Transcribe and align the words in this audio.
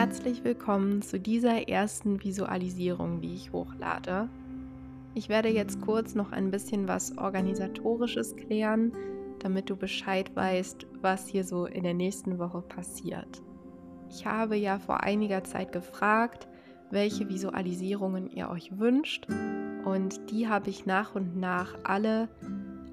herzlich 0.00 0.44
willkommen 0.44 1.02
zu 1.02 1.20
dieser 1.20 1.68
ersten 1.68 2.24
Visualisierung, 2.24 3.20
die 3.20 3.34
ich 3.34 3.52
hochlade. 3.52 4.30
Ich 5.14 5.28
werde 5.28 5.50
jetzt 5.50 5.82
kurz 5.82 6.14
noch 6.14 6.32
ein 6.32 6.50
bisschen 6.50 6.88
was 6.88 7.18
organisatorisches 7.18 8.34
klären, 8.34 8.92
damit 9.40 9.68
du 9.68 9.76
Bescheid 9.76 10.34
weißt, 10.34 10.86
was 11.02 11.28
hier 11.28 11.44
so 11.44 11.66
in 11.66 11.82
der 11.82 11.92
nächsten 11.92 12.38
Woche 12.38 12.62
passiert. 12.62 13.42
Ich 14.08 14.24
habe 14.24 14.56
ja 14.56 14.78
vor 14.78 15.02
einiger 15.02 15.44
Zeit 15.44 15.70
gefragt, 15.70 16.48
welche 16.90 17.28
Visualisierungen 17.28 18.30
ihr 18.30 18.48
euch 18.48 18.78
wünscht 18.78 19.26
und 19.84 20.30
die 20.30 20.48
habe 20.48 20.70
ich 20.70 20.86
nach 20.86 21.14
und 21.14 21.36
nach 21.36 21.76
alle 21.84 22.30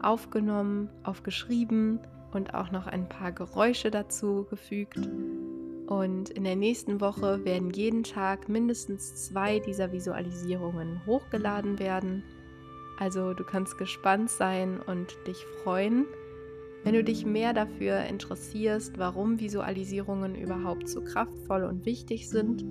aufgenommen, 0.02 0.90
aufgeschrieben 1.04 2.02
und 2.34 2.54
auch 2.54 2.70
noch 2.72 2.86
ein 2.86 3.08
paar 3.08 3.32
Geräusche 3.32 3.92
dazu 3.92 4.46
gefügt. 4.50 5.08
Und 5.88 6.30
in 6.30 6.44
der 6.44 6.58
nächsten 6.58 7.00
Woche 7.00 7.46
werden 7.46 7.72
jeden 7.72 8.04
Tag 8.04 8.50
mindestens 8.50 9.16
zwei 9.16 9.60
dieser 9.60 9.94
Visualisierungen 9.94 11.02
hochgeladen 11.06 11.80
werden. 11.80 12.24
Also 13.00 13.34
du 13.34 13.46
kannst 13.46 13.78
gespannt 13.78 14.30
sein 14.30 14.82
und 14.82 15.16
dich 15.28 15.46
freuen. 15.64 16.06
Wenn 16.84 16.94
du 16.94 17.04
dich 17.04 17.26
mehr 17.26 17.54
dafür 17.54 18.02
interessierst, 18.02 18.98
warum 18.98 19.40
Visualisierungen 19.40 20.36
überhaupt 20.36 20.90
so 20.90 21.02
kraftvoll 21.04 21.64
und 21.64 21.86
wichtig 21.86 22.30
sind, 22.30 22.66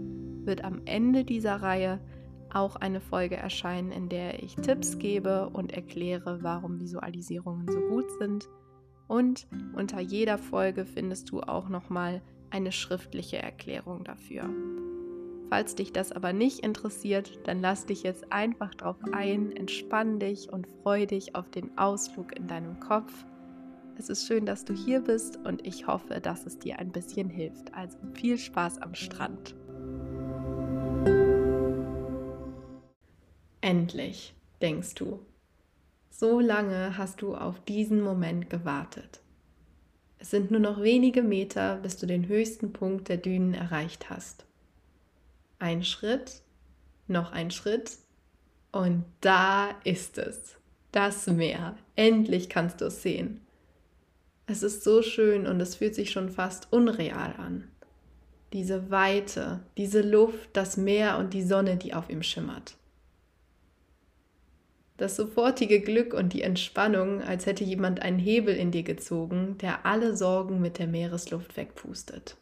wird 0.47 0.63
am 0.63 0.83
Ende 0.85 1.25
dieser 1.25 1.57
Reihe 1.57 2.01
auch 2.53 2.77
eine 2.77 3.01
Folge 3.01 3.37
erscheinen, 3.37 3.93
in 3.93 4.09
der 4.09 4.43
ich 4.43 4.57
Tipps 4.57 4.99
gebe 4.99 5.49
und 5.51 5.73
erkläre, 5.73 6.43
warum 6.43 6.81
Visualisierungen 6.81 7.69
so 7.69 7.81
gut 7.81 8.07
sind. 8.19 8.49
Und 9.09 9.47
unter 9.75 10.01
jeder 10.01 10.39
Folge 10.39 10.85
findest 10.85 11.31
du 11.31 11.41
auch 11.41 11.69
nochmal 11.69 12.23
eine 12.51 12.73
schriftliche 12.73 13.39
Erklärung 13.39 14.05
dafür. 14.05 14.49
Falls 15.49 15.77
dich 15.77 15.93
das 15.93 16.11
aber 16.11 16.33
nicht 16.33 16.61
interessiert, 16.61 17.39
dann 17.45 17.61
lass 17.61 17.87
dich 17.87 18.03
jetzt 18.03 18.33
einfach 18.33 18.75
drauf 18.75 18.97
ein, 19.13 19.53
entspann 19.53 20.19
dich 20.19 20.53
und 20.53 20.67
freu 20.67 21.07
dich 21.07 21.37
auf 21.37 21.51
den 21.51 21.79
Ausflug 21.79 22.37
in 22.37 22.49
deinem 22.49 22.81
Kopf. 22.81 23.13
Es 23.97 24.09
ist 24.09 24.27
schön, 24.27 24.45
dass 24.45 24.65
du 24.65 24.75
hier 24.75 25.01
bist 25.01 25.39
und 25.45 25.67
ich 25.67 25.87
hoffe, 25.87 26.21
dass 26.21 26.45
es 26.47 26.59
dir 26.59 26.79
ein 26.79 26.91
bisschen 26.91 27.31
hilft. 27.31 27.73
Also 27.75 27.97
viel 28.15 28.39
Spaß 28.39 28.83
am 28.83 28.95
Strand. 28.95 29.55
Endlich, 33.61 34.35
denkst 34.61 34.95
du. 34.97 35.21
So 36.11 36.41
lange 36.41 36.99
hast 36.99 37.23
du 37.23 37.35
auf 37.35 37.61
diesen 37.61 38.01
Moment 38.01 38.51
gewartet. 38.51 39.21
Es 40.19 40.31
sind 40.31 40.51
nur 40.51 40.61
noch 40.61 40.81
wenige 40.81 41.23
Meter, 41.23 41.77
bis 41.77 41.97
du 41.97 42.07
den 42.07 42.29
höchsten 42.29 42.73
Punkt 42.73 43.09
der 43.09 43.19
Dünen 43.19 43.55
erreicht 43.55 44.11
hast. 44.11 44.45
Ein 45.59 45.85
Schritt, 45.85 46.43
noch 47.07 47.33
ein 47.33 47.51
Schritt 47.51 47.93
und 48.73 49.05
da 49.21 49.71
ist 49.85 50.19
es. 50.19 50.57
Das 50.93 51.27
Meer. 51.27 51.77
Endlich 51.95 52.49
kannst 52.49 52.81
du 52.81 52.87
es 52.87 53.03
sehen. 53.03 53.41
Es 54.47 54.63
ist 54.63 54.85
so 54.85 55.03
schön 55.03 55.47
und 55.47 55.61
es 55.61 55.75
fühlt 55.75 55.95
sich 55.95 56.11
schon 56.11 56.31
fast 56.31 56.73
unreal 56.73 57.35
an. 57.37 57.69
Diese 58.53 58.91
Weite, 58.91 59.61
diese 59.77 60.03
Luft, 60.03 60.51
das 60.53 60.77
Meer 60.77 61.19
und 61.19 61.35
die 61.35 61.43
Sonne, 61.43 61.77
die 61.77 61.95
auf 61.95 62.09
ihm 62.09 62.23
schimmert. 62.23 62.77
Das 64.97 65.17
sofortige 65.17 65.81
Glück 65.81 66.15
und 66.15 66.33
die 66.33 66.43
Entspannung, 66.43 67.21
als 67.21 67.45
hätte 67.45 67.65
jemand 67.65 68.01
einen 68.01 68.19
Hebel 68.19 68.55
in 68.57 68.71
dir 68.71 68.83
gezogen, 68.83 69.59
der 69.59 69.85
alle 69.85 70.17
Sorgen 70.17 70.61
mit 70.61 70.79
der 70.79 70.87
Meeresluft 70.87 71.57
wegpustet. 71.57 72.37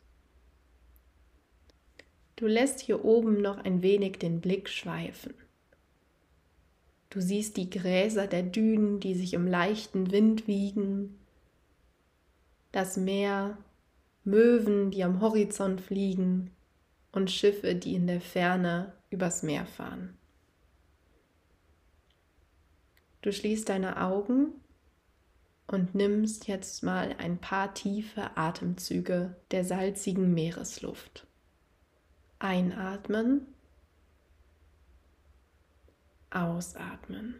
Du 2.36 2.46
lässt 2.46 2.80
hier 2.80 3.05
oben 3.05 3.41
noch 3.41 3.58
ein 3.58 3.83
wenig 3.83 4.19
den 4.19 4.40
Blick 4.40 4.68
schweifen. 4.68 5.34
Du 7.11 7.20
siehst 7.20 7.56
die 7.56 7.70
Gräser 7.70 8.27
der 8.27 8.42
Dünen, 8.42 8.98
die 8.98 9.14
sich 9.14 9.34
im 9.34 9.46
leichten 9.46 10.11
Wind 10.11 10.48
wiegen, 10.48 11.18
das 12.73 12.96
Meer, 12.96 13.57
Möwen, 14.24 14.90
die 14.90 15.05
am 15.05 15.20
Horizont 15.20 15.80
fliegen 15.80 16.51
und 17.12 17.30
Schiffe, 17.30 17.77
die 17.77 17.95
in 17.95 18.08
der 18.08 18.20
Ferne 18.20 18.92
übers 19.11 19.45
Meer 19.45 19.67
fahren. 19.67 20.17
Du 23.24 23.33
schließt 23.33 23.70
deine 23.70 24.02
Augen 24.02 24.52
und 25.67 25.95
nimmst 25.95 26.46
jetzt 26.46 26.83
mal 26.83 27.17
ein 27.17 27.39
paar 27.39 27.73
tiefe 27.73 28.36
Atemzüge 28.36 29.35
der 29.51 29.64
salzigen 29.64 30.35
Meeresluft. 30.35 31.27
Einatmen, 32.39 33.46
ausatmen. 36.29 37.36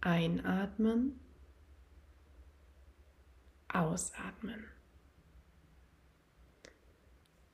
Einatmen, 0.00 1.20
ausatmen. 3.68 4.64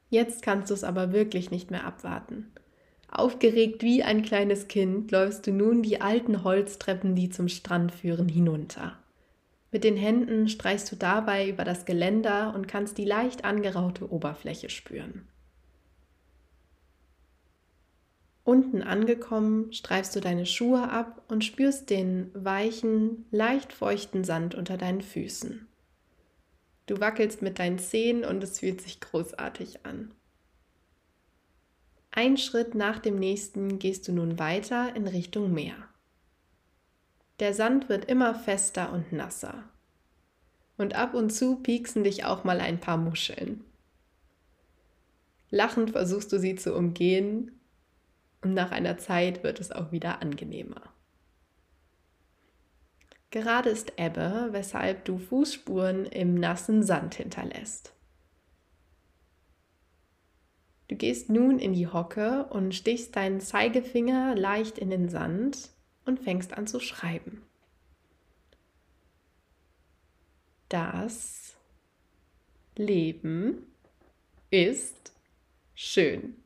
Jetzt 0.08 0.42
kannst 0.42 0.70
du 0.70 0.74
es 0.74 0.84
aber 0.84 1.12
wirklich 1.12 1.50
nicht 1.50 1.72
mehr 1.72 1.82
abwarten. 1.82 2.52
Aufgeregt 3.14 3.82
wie 3.82 4.02
ein 4.02 4.22
kleines 4.22 4.68
Kind 4.68 5.10
läufst 5.10 5.46
du 5.46 5.52
nun 5.52 5.82
die 5.82 6.00
alten 6.00 6.44
Holztreppen, 6.44 7.14
die 7.14 7.28
zum 7.28 7.48
Strand 7.48 7.92
führen, 7.92 8.26
hinunter. 8.26 8.96
Mit 9.70 9.84
den 9.84 9.98
Händen 9.98 10.48
streichst 10.48 10.90
du 10.90 10.96
dabei 10.96 11.46
über 11.46 11.64
das 11.64 11.84
Geländer 11.84 12.54
und 12.54 12.68
kannst 12.68 12.96
die 12.96 13.04
leicht 13.04 13.44
angeraute 13.44 14.10
Oberfläche 14.10 14.70
spüren. 14.70 15.28
Unten 18.44 18.82
angekommen, 18.82 19.74
streifst 19.74 20.16
du 20.16 20.20
deine 20.20 20.46
Schuhe 20.46 20.90
ab 20.90 21.22
und 21.28 21.44
spürst 21.44 21.90
den 21.90 22.30
weichen, 22.32 23.26
leicht 23.30 23.74
feuchten 23.74 24.24
Sand 24.24 24.54
unter 24.54 24.78
deinen 24.78 25.02
Füßen. 25.02 25.68
Du 26.86 26.98
wackelst 26.98 27.42
mit 27.42 27.58
deinen 27.58 27.78
Zehen 27.78 28.24
und 28.24 28.42
es 28.42 28.60
fühlt 28.60 28.80
sich 28.80 29.00
großartig 29.00 29.84
an. 29.84 30.14
Ein 32.14 32.36
Schritt 32.36 32.74
nach 32.74 32.98
dem 32.98 33.18
nächsten 33.18 33.78
gehst 33.78 34.06
du 34.06 34.12
nun 34.12 34.38
weiter 34.38 34.94
in 34.94 35.08
Richtung 35.08 35.54
Meer. 35.54 35.76
Der 37.40 37.54
Sand 37.54 37.88
wird 37.88 38.04
immer 38.04 38.34
fester 38.34 38.92
und 38.92 39.12
nasser. 39.12 39.64
Und 40.76 40.94
ab 40.94 41.14
und 41.14 41.30
zu 41.30 41.56
pieksen 41.56 42.04
dich 42.04 42.26
auch 42.26 42.44
mal 42.44 42.60
ein 42.60 42.78
paar 42.78 42.98
Muscheln. 42.98 43.64
Lachend 45.48 45.92
versuchst 45.92 46.30
du 46.32 46.38
sie 46.38 46.54
zu 46.54 46.76
umgehen 46.76 47.58
und 48.42 48.52
nach 48.52 48.72
einer 48.72 48.98
Zeit 48.98 49.42
wird 49.42 49.58
es 49.58 49.72
auch 49.72 49.90
wieder 49.90 50.20
angenehmer. 50.20 50.82
Gerade 53.30 53.70
ist 53.70 53.94
Ebbe, 53.96 54.48
weshalb 54.50 55.06
du 55.06 55.16
Fußspuren 55.18 56.04
im 56.04 56.34
nassen 56.34 56.82
Sand 56.82 57.14
hinterlässt. 57.14 57.94
Du 60.92 60.98
gehst 60.98 61.30
nun 61.30 61.58
in 61.58 61.72
die 61.72 61.86
Hocke 61.86 62.44
und 62.50 62.74
stichst 62.74 63.16
deinen 63.16 63.40
Zeigefinger 63.40 64.34
leicht 64.34 64.76
in 64.76 64.90
den 64.90 65.08
Sand 65.08 65.70
und 66.04 66.20
fängst 66.20 66.52
an 66.52 66.66
zu 66.66 66.80
schreiben. 66.80 67.40
Das 70.68 71.56
Leben 72.76 73.64
ist 74.50 75.14
schön. 75.74 76.36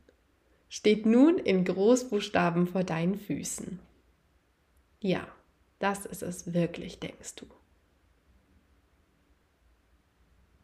Steht 0.69 1.06
nun 1.06 1.39
in 1.39 1.65
Großbuchstaben 1.65 2.69
vor 2.69 2.85
deinen 2.85 3.19
Füßen. 3.19 3.81
Ja, 5.01 5.27
das 5.81 6.06
ist 6.06 6.23
es 6.23 6.55
wirklich, 6.55 7.01
denkst 7.01 7.35
du. 7.35 7.47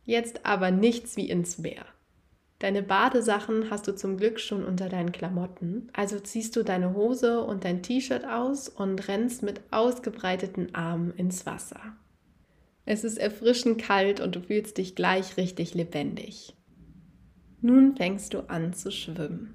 Jetzt 0.05 0.47
aber 0.47 0.71
nichts 0.71 1.17
wie 1.17 1.29
ins 1.29 1.59
Meer. 1.59 1.85
Deine 2.63 2.85
Badesachen 2.85 3.71
hast 3.71 3.89
du 3.89 3.97
zum 3.97 4.19
Glück 4.19 4.39
schon 4.39 4.65
unter 4.65 4.89
deinen 4.89 5.11
Klamotten. 5.11 5.89
Also 5.95 6.21
ziehst 6.21 6.55
du 6.55 6.63
deine 6.63 6.95
Hose 6.95 7.43
und 7.43 7.65
dein 7.65 7.83
T-Shirt 7.83 8.25
aus 8.25 8.69
und 8.69 9.09
rennst 9.09 9.43
mit 9.43 9.61
ausgebreiteten 9.73 10.73
Armen 10.73 11.11
ins 11.17 11.45
Wasser. 11.45 11.81
Es 12.85 13.03
ist 13.03 13.19
erfrischend 13.19 13.83
kalt 13.83 14.21
und 14.21 14.37
du 14.37 14.41
fühlst 14.41 14.79
dich 14.79 14.95
gleich 14.95 15.37
richtig 15.37 15.75
lebendig. 15.75 16.55
Nun 17.63 17.97
fängst 17.97 18.33
du 18.33 18.49
an 18.49 18.73
zu 18.73 18.93
schwimmen. 18.93 19.55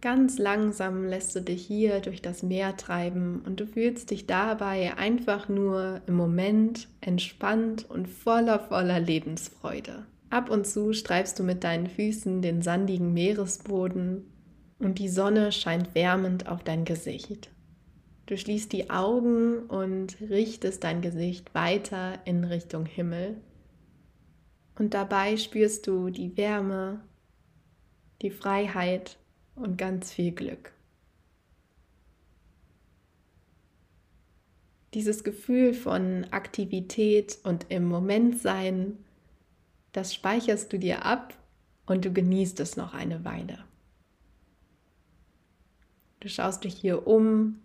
Ganz 0.00 0.38
langsam 0.38 1.04
lässt 1.04 1.34
du 1.34 1.40
dich 1.40 1.66
hier 1.66 1.98
durch 1.98 2.22
das 2.22 2.44
Meer 2.44 2.76
treiben 2.76 3.42
und 3.44 3.58
du 3.58 3.66
fühlst 3.66 4.12
dich 4.12 4.28
dabei 4.28 4.96
einfach 4.96 5.48
nur 5.48 6.00
im 6.06 6.14
Moment 6.14 6.86
entspannt 7.00 7.90
und 7.90 8.06
voller 8.06 8.60
voller 8.60 9.00
Lebensfreude. 9.00 10.06
Ab 10.36 10.50
und 10.50 10.66
zu 10.66 10.92
streifst 10.92 11.38
du 11.38 11.42
mit 11.42 11.64
deinen 11.64 11.86
Füßen 11.86 12.42
den 12.42 12.60
sandigen 12.60 13.14
Meeresboden 13.14 14.30
und 14.78 14.98
die 14.98 15.08
Sonne 15.08 15.50
scheint 15.50 15.94
wärmend 15.94 16.46
auf 16.46 16.62
dein 16.62 16.84
Gesicht. 16.84 17.48
Du 18.26 18.36
schließt 18.36 18.70
die 18.70 18.90
Augen 18.90 19.60
und 19.60 20.20
richtest 20.20 20.84
dein 20.84 21.00
Gesicht 21.00 21.54
weiter 21.54 22.18
in 22.26 22.44
Richtung 22.44 22.84
Himmel. 22.84 23.38
Und 24.78 24.92
dabei 24.92 25.38
spürst 25.38 25.86
du 25.86 26.10
die 26.10 26.36
Wärme, 26.36 27.00
die 28.20 28.30
Freiheit 28.30 29.16
und 29.54 29.78
ganz 29.78 30.12
viel 30.12 30.32
Glück. 30.32 30.74
Dieses 34.92 35.24
Gefühl 35.24 35.72
von 35.72 36.26
Aktivität 36.30 37.38
und 37.42 37.70
im 37.70 37.86
Moment 37.86 38.38
sein, 38.38 38.98
das 39.96 40.12
speicherst 40.12 40.70
du 40.74 40.78
dir 40.78 41.06
ab 41.06 41.32
und 41.86 42.04
du 42.04 42.12
genießt 42.12 42.60
es 42.60 42.76
noch 42.76 42.92
eine 42.92 43.24
Weile. 43.24 43.64
Du 46.20 46.28
schaust 46.28 46.64
dich 46.64 46.74
hier 46.74 47.06
um 47.06 47.60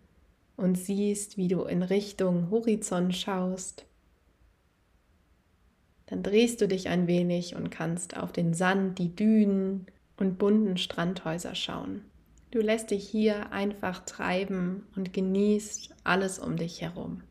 und 0.56 0.75
siehst, 0.75 1.36
wie 1.36 1.50
du 1.50 1.63
in 1.63 1.83
Richtung 1.83 2.50
Horizont 2.50 3.13
schaust. 3.13 3.86
Dann 6.06 6.24
drehst 6.24 6.62
du 6.62 6.69
dich 6.69 6.88
ein 6.88 7.07
wenig 7.07 7.56
und 7.57 7.69
kannst 7.69 8.16
auf 8.16 8.31
den 8.31 8.54
Sand, 8.54 8.98
die 8.98 9.13
Dünen 9.13 9.88
und 10.16 10.38
bunten 10.38 10.77
Strandhäuser 10.77 11.54
schauen. 11.54 12.06
Du 12.51 12.60
lässt 12.60 12.92
dich 12.92 13.06
hier 13.10 13.51
einfach 13.51 14.06
treiben 14.06 14.88
und 14.95 15.12
genießt 15.12 15.95
alles 16.06 16.39
um 16.39 16.56
dich 16.56 16.81
herum. 16.81 17.24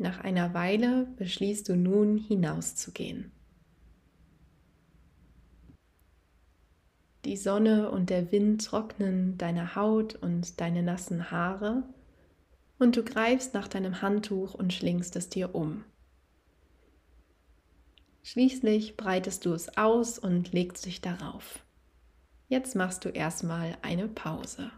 Nach 0.00 0.18
einer 0.20 0.54
Weile 0.54 1.08
beschließt 1.18 1.68
du 1.68 1.76
nun 1.76 2.16
hinauszugehen. 2.16 3.32
Die 7.26 7.36
Sonne 7.36 7.90
und 7.90 8.08
der 8.08 8.32
Wind 8.32 8.64
trocknen 8.64 9.36
deine 9.36 9.76
Haut 9.76 10.14
und 10.14 10.58
deine 10.58 10.82
nassen 10.82 11.30
Haare 11.30 11.82
und 12.78 12.96
du 12.96 13.04
greifst 13.04 13.52
nach 13.52 13.68
deinem 13.68 14.00
Handtuch 14.00 14.54
und 14.54 14.72
schlingst 14.72 15.16
es 15.16 15.28
dir 15.28 15.54
um. 15.54 15.84
Schließlich 18.22 18.96
breitest 18.96 19.44
du 19.44 19.52
es 19.52 19.76
aus 19.76 20.18
und 20.18 20.54
legst 20.54 20.86
dich 20.86 21.02
darauf. 21.02 21.62
Jetzt 22.48 22.74
machst 22.74 23.04
du 23.04 23.10
erstmal 23.10 23.76
eine 23.82 24.08
Pause. 24.08 24.70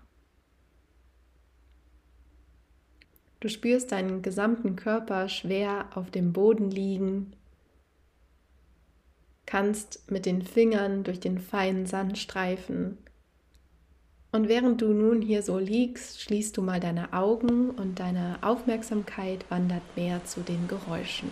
Du 3.43 3.49
spürst 3.49 3.91
deinen 3.91 4.23
gesamten 4.23 4.77
Körper 4.77 5.29
schwer 5.29 5.87
auf 5.97 6.13
dem 6.13 6.33
Boden 6.33 6.71
liegen, 6.71 7.33
kannst 9.47 10.09
mit 10.09 10.27
den 10.27 10.43
Fingern 10.43 11.03
durch 11.03 11.19
den 11.19 11.41
feinen 11.41 11.87
Sand 11.87 12.19
streifen. 12.19 12.99
Und 14.31 14.47
während 14.47 14.81
du 14.81 14.93
nun 14.93 15.23
hier 15.23 15.43
so 15.43 15.59
liegst, 15.59 16.21
schließt 16.21 16.57
du 16.57 16.63
mal 16.63 16.79
deine 16.79 17.13
Augen 17.13 17.71
und 17.71 17.99
deine 17.99 18.39
Aufmerksamkeit 18.43 19.45
wandert 19.51 19.83
mehr 19.97 20.25
zu 20.25 20.43
den 20.43 20.69
Geräuschen. 20.69 21.31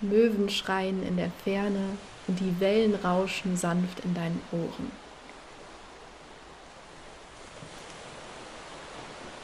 Möwen 0.00 0.48
schreien 0.48 1.06
in 1.06 1.16
der 1.16 1.30
Ferne 1.44 1.84
und 2.26 2.40
die 2.40 2.58
Wellen 2.58 2.96
rauschen 2.96 3.56
sanft 3.56 4.04
in 4.04 4.12
deinen 4.14 4.40
Ohren. 4.50 5.07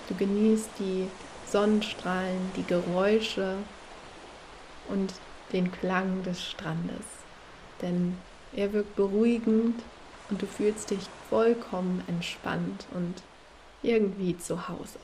Du 0.08 0.14
genießt 0.14 0.70
die 0.78 1.08
Sonnenstrahlen, 1.46 2.50
die 2.56 2.64
Geräusche 2.64 3.56
und 4.88 5.14
den 5.52 5.70
Klang 5.72 6.22
des 6.22 6.42
Strandes, 6.42 7.06
denn 7.80 8.18
er 8.52 8.72
wirkt 8.72 8.96
beruhigend 8.96 9.82
und 10.30 10.42
du 10.42 10.46
fühlst 10.46 10.90
dich 10.90 11.06
vollkommen 11.30 12.02
entspannt 12.06 12.86
und 12.92 13.22
irgendwie 13.82 14.36
zu 14.36 14.68
Hause. 14.68 14.98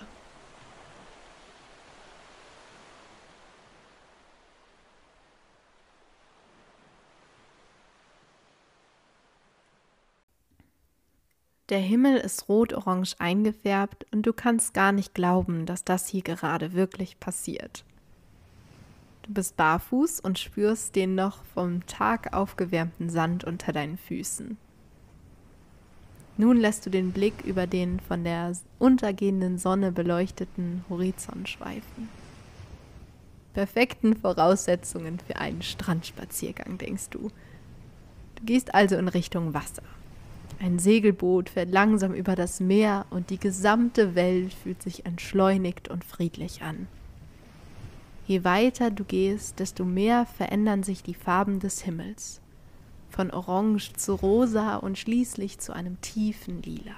Der 11.71 11.79
Himmel 11.79 12.17
ist 12.17 12.49
rot-orange 12.49 13.15
eingefärbt 13.21 14.05
und 14.11 14.27
du 14.27 14.33
kannst 14.33 14.75
gar 14.75 14.91
nicht 14.91 15.15
glauben, 15.15 15.67
dass 15.67 15.85
das 15.85 16.09
hier 16.09 16.23
gerade 16.23 16.73
wirklich 16.73 17.21
passiert. 17.21 17.85
Du 19.23 19.33
bist 19.33 19.57
barfuß 19.57 20.19
und 20.19 20.41
spürst 20.41 20.97
den 20.97 21.15
noch 21.15 21.45
vom 21.55 21.87
Tag 21.87 22.33
aufgewärmten 22.33 23.09
Sand 23.09 23.45
unter 23.45 23.73
deinen 23.73 23.99
Füßen. 23.99 24.59
Nun 26.37 26.57
lässt 26.57 26.87
du 26.87 26.91
den 26.91 27.13
Blick 27.13 27.45
über 27.45 27.69
den 27.69 28.01
von 28.01 28.25
der 28.25 28.53
untergehenden 28.81 29.57
Sonne 29.57 29.93
beleuchteten 29.93 30.85
Horizont 30.89 31.49
schweifen. 31.49 32.09
Perfekten 33.55 34.17
Voraussetzungen 34.17 35.21
für 35.21 35.37
einen 35.37 35.63
Strandspaziergang, 35.63 36.79
denkst 36.79 37.11
du. 37.11 37.31
Du 38.37 38.45
gehst 38.45 38.75
also 38.75 38.97
in 38.97 39.07
Richtung 39.07 39.55
Wasser. 39.55 39.83
Ein 40.59 40.79
Segelboot 40.79 41.51
fährt 41.51 41.71
langsam 41.71 42.13
über 42.13 42.35
das 42.35 42.61
Meer 42.61 43.07
und 43.11 43.31
die 43.31 43.39
gesamte 43.39 44.15
Welt 44.15 44.53
fühlt 44.53 44.83
sich 44.83 45.07
entschleunigt 45.07 45.89
und 45.89 46.05
friedlich 46.05 46.63
an. 46.63 46.87
Je 48.27 48.45
weiter 48.45 48.91
du 48.91 49.05
gehst, 49.05 49.59
desto 49.59 49.85
mehr 49.85 50.27
verändern 50.27 50.83
sich 50.83 51.03
die 51.03 51.15
Farben 51.15 51.61
des 51.61 51.83
Himmels, 51.83 52.41
von 53.09 53.31
orange 53.31 53.93
zu 53.95 54.15
rosa 54.15 54.77
und 54.77 54.99
schließlich 54.99 55.59
zu 55.59 55.73
einem 55.73 56.01
tiefen 56.01 56.63
Lila. 56.63 56.95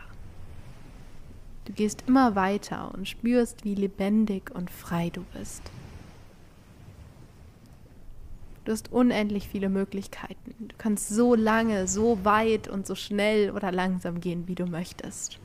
Du 1.64 1.72
gehst 1.72 2.04
immer 2.06 2.34
weiter 2.34 2.92
und 2.92 3.08
spürst, 3.08 3.64
wie 3.64 3.74
lebendig 3.74 4.50
und 4.52 4.70
frei 4.70 5.10
du 5.10 5.24
bist. 5.32 5.62
Du 8.64 8.70
hast 8.70 8.92
unendlich 8.92 9.48
viele 9.48 9.68
Möglichkeiten. 9.68 10.54
Du 10.68 10.74
kannst 10.78 11.08
so 11.08 11.34
lange, 11.34 11.88
so 11.88 12.24
weit 12.24 12.68
und 12.68 12.86
so 12.86 12.94
schnell 12.94 13.50
oder 13.50 13.72
langsam 13.72 14.20
gehen, 14.20 14.46
wie 14.46 14.54
du 14.54 14.66
möchtest. 14.66 15.40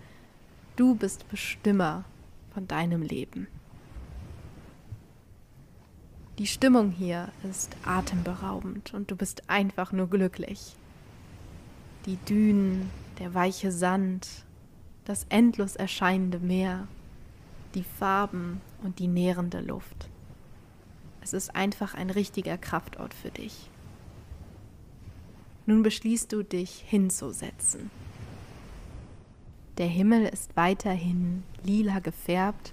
Du 0.75 0.93
bist 0.93 1.27
Bestimmer 1.29 2.05
von 2.53 2.67
deinem 2.67 3.01
Leben. 3.01 3.47
Die 6.37 6.45
Stimmung 6.45 6.91
hier 6.91 7.29
ist 7.49 7.75
atemberaubend 7.83 8.93
und 8.93 9.09
du 9.09 9.15
bist 9.15 9.49
einfach 9.49 9.91
nur 9.91 10.07
glücklich. 10.07 10.75
Die 12.05 12.17
Dünen, 12.17 12.91
der 13.17 13.33
weiche 13.33 13.71
Sand, 13.71 14.45
das 15.05 15.25
endlos 15.29 15.75
erscheinende 15.75 16.37
Meer, 16.37 16.87
die 17.73 17.83
Farben 17.83 18.61
und 18.83 18.99
die 18.99 19.07
nährende 19.07 19.61
Luft. 19.61 20.09
Es 21.27 21.33
ist 21.33 21.57
einfach 21.57 21.93
ein 21.93 22.09
richtiger 22.09 22.57
Kraftort 22.57 23.13
für 23.13 23.31
dich. 23.31 23.69
Nun 25.65 25.83
beschließt 25.83 26.31
du 26.31 26.41
dich 26.41 26.85
hinzusetzen. 26.87 27.91
Der 29.77 29.87
Himmel 29.87 30.27
ist 30.27 30.55
weiterhin 30.55 31.43
lila 31.65 31.99
gefärbt, 31.99 32.71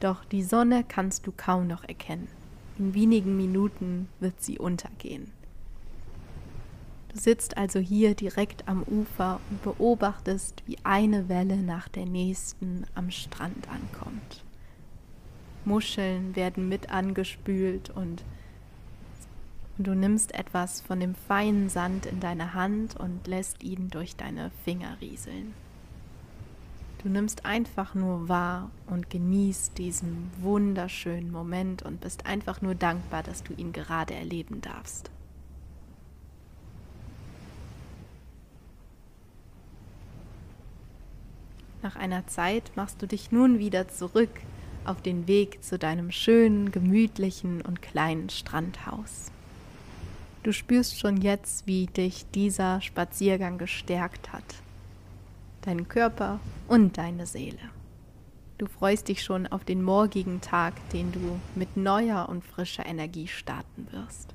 doch 0.00 0.24
die 0.24 0.44
Sonne 0.44 0.82
kannst 0.82 1.26
du 1.26 1.32
kaum 1.36 1.66
noch 1.66 1.84
erkennen. 1.84 2.28
In 2.78 2.94
wenigen 2.94 3.36
Minuten 3.36 4.08
wird 4.18 4.42
sie 4.42 4.58
untergehen. 4.58 5.30
Du 7.10 7.18
sitzt 7.18 7.58
also 7.58 7.80
hier 7.80 8.14
direkt 8.14 8.66
am 8.66 8.82
Ufer 8.82 9.40
und 9.50 9.62
beobachtest, 9.62 10.62
wie 10.64 10.78
eine 10.84 11.28
Welle 11.28 11.58
nach 11.58 11.88
der 11.88 12.06
nächsten 12.06 12.86
am 12.94 13.10
Strand 13.10 13.68
ankommt. 13.68 14.42
Muscheln 15.68 16.34
werden 16.34 16.68
mit 16.68 16.90
angespült 16.90 17.90
und, 17.90 18.24
du 19.76 19.94
nimmst 19.94 20.34
etwas 20.34 20.80
von 20.80 20.98
dem 20.98 21.14
feinen 21.14 21.68
Sand 21.68 22.06
in 22.06 22.18
deine 22.18 22.54
Hand 22.54 22.96
und 22.96 23.26
lässt 23.28 23.62
ihn 23.62 23.90
durch 23.90 24.16
deine 24.16 24.50
Finger 24.64 24.96
rieseln. 25.00 25.54
Du 27.02 27.08
nimmst 27.08 27.44
einfach 27.44 27.94
nur 27.94 28.28
wahr 28.28 28.70
und 28.86 29.08
genießt 29.08 29.78
diesen 29.78 30.32
wunderschönen 30.40 31.30
Moment 31.30 31.82
und 31.82 32.00
bist 32.00 32.26
einfach 32.26 32.60
nur 32.60 32.74
dankbar, 32.74 33.22
dass 33.22 33.44
du 33.44 33.52
ihn 33.52 33.72
gerade 33.72 34.14
erleben 34.14 34.60
darfst. 34.60 35.10
Nach 41.82 41.94
einer 41.94 42.26
Zeit 42.26 42.72
machst 42.74 43.00
du 43.00 43.06
dich 43.06 43.30
nun 43.30 43.60
wieder 43.60 43.86
zurück 43.86 44.30
auf 44.84 45.02
den 45.02 45.26
Weg 45.28 45.62
zu 45.62 45.78
deinem 45.78 46.10
schönen, 46.10 46.72
gemütlichen 46.72 47.62
und 47.62 47.82
kleinen 47.82 48.30
Strandhaus. 48.30 49.30
Du 50.42 50.52
spürst 50.52 50.98
schon 50.98 51.20
jetzt, 51.20 51.66
wie 51.66 51.86
dich 51.86 52.24
dieser 52.34 52.80
Spaziergang 52.80 53.58
gestärkt 53.58 54.32
hat. 54.32 54.44
Deinen 55.62 55.88
Körper 55.88 56.40
und 56.68 56.96
deine 56.96 57.26
Seele. 57.26 57.58
Du 58.56 58.66
freust 58.66 59.08
dich 59.08 59.22
schon 59.22 59.46
auf 59.46 59.64
den 59.64 59.82
morgigen 59.82 60.40
Tag, 60.40 60.74
den 60.90 61.12
du 61.12 61.38
mit 61.54 61.76
neuer 61.76 62.28
und 62.28 62.44
frischer 62.44 62.86
Energie 62.86 63.28
starten 63.28 63.86
wirst. 63.92 64.34